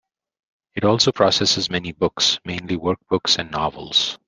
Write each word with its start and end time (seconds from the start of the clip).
It 0.73 0.83
also 0.83 1.11
processes 1.11 1.69
many 1.69 1.91
books, 1.91 2.39
mainly 2.43 2.75
work 2.75 2.97
books 3.07 3.37
and 3.37 3.51
novels. 3.51 4.17